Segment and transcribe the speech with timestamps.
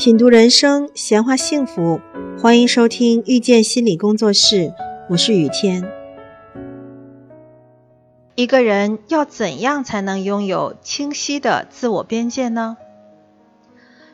[0.00, 2.00] 品读人生，闲话幸福，
[2.40, 4.72] 欢迎收听遇见心理工作室，
[5.10, 5.86] 我是雨天。
[8.34, 12.78] 一个人要怎样才能拥有清晰的自我边界呢？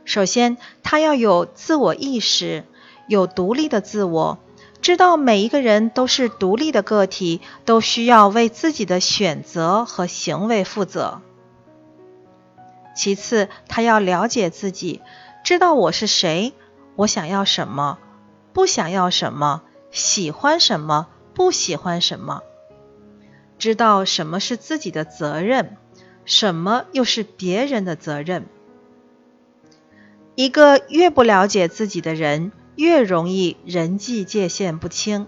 [0.05, 2.65] 首先，他要有自我意识，
[3.07, 4.41] 有独立的自我，
[4.83, 11.21] 知道每一个人都是独立的个体，都需要为自己的选择和行为负责。
[12.97, 15.01] 其次，他要了解自己。
[15.47, 16.55] 知道我是谁，
[16.97, 18.01] 我想要什么，
[18.53, 19.63] 不想要什么，
[19.93, 22.43] 喜欢什么，不喜欢什么。
[23.57, 25.77] 知道什么是自己的责任，
[26.25, 28.47] 什么又是别人的责任。
[30.35, 35.27] 一个越不了解自己的人，越容易人际界限不清；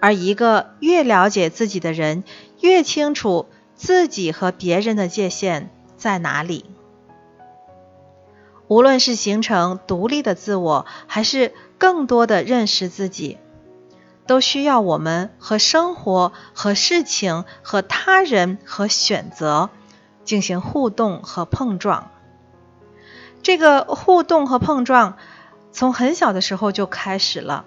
[0.00, 2.24] 而一个越了解自己的人，
[2.62, 5.68] 越清楚自己和别人的界限
[5.98, 6.64] 在哪里。
[8.68, 13.38] 无论是形成独立的自我，还是更多的认识自己，
[14.26, 19.70] 都需要我们和生活、和事情、和他人、和选择
[20.24, 22.10] 进行互动和碰撞。
[23.42, 25.16] 这个互动和碰撞
[25.70, 27.64] 从很小的时候就开始了。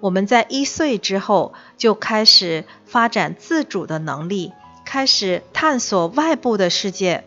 [0.00, 4.52] 我们在一岁之后就开始发展自主的能力，
[4.84, 7.24] 开始探索外部的世界。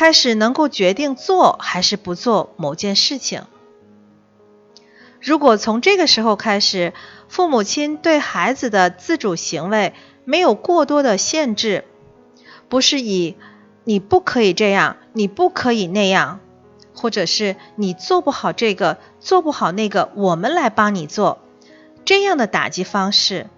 [0.00, 3.42] 开始能够决定做还是不做某件事情。
[5.20, 6.94] 如果从这个时候开始，
[7.28, 9.92] 父母亲对孩子的自主行为
[10.24, 11.84] 没有过多的限制，
[12.70, 13.36] 不是以
[13.84, 16.40] “你不可以这样，你不可以那样”，
[16.96, 21.40] 或者是“你做不好这个，做不好那个，我们来帮你做”
[22.06, 23.50] 这样的打击方式，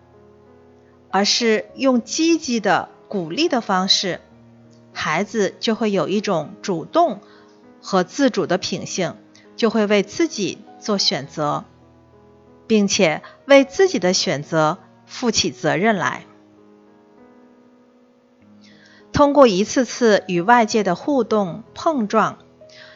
[1.08, 4.20] 而是用积极的鼓励的方式。
[4.92, 7.20] 孩子就会有一种主动
[7.80, 9.16] 和自主的品性，
[9.56, 11.64] 就会为自己做选择，
[12.66, 16.27] 并且为自己的选择负起责任来。
[19.12, 22.38] 通过一次次与外界的互动碰撞，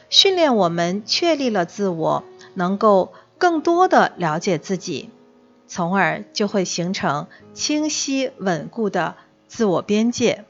[0.08, 5.10] 训练我们确立了自我，能够更多的了解自己，
[5.66, 9.16] 从而就会形成清晰稳固的
[9.46, 10.46] 自我边界。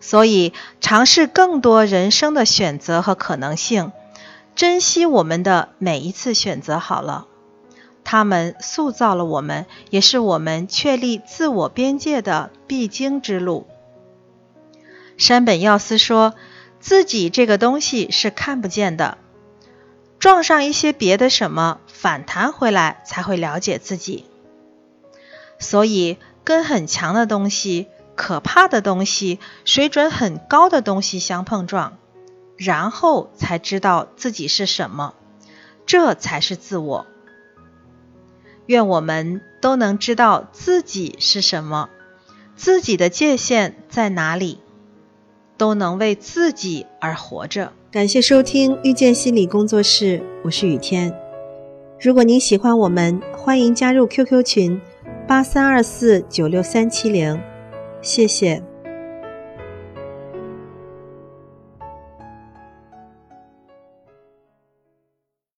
[0.00, 3.90] 所以，尝试更多人生的选择和可能性，
[4.54, 6.78] 珍惜我们的每一次选择。
[6.78, 7.26] 好了，
[8.04, 13.66] 他们塑造了我们，也是我们确立自我边界的必经之路。
[15.16, 16.34] 山本耀司说
[16.78, 19.18] ：“自己这个东西是看不见的，
[20.20, 24.26] 撞上一些别的什么，反弹回来才会了解自己。
[25.58, 27.88] 所以，跟很强的东西。”
[28.18, 31.98] 可怕的东西，水准很高的东西相碰撞，
[32.56, 35.14] 然后才知道自己是什么，
[35.86, 37.06] 这才是自我。
[38.66, 41.88] 愿我们都能知道自己是什么，
[42.56, 44.58] 自己的界限在哪里，
[45.56, 47.72] 都能为自己而活着。
[47.92, 51.16] 感谢收听遇见心理工作室，我是雨天。
[52.00, 54.80] 如果您喜欢我们，欢迎加入 QQ 群
[55.28, 57.40] 八三二四九六三七零。
[58.00, 58.67] 谢谢。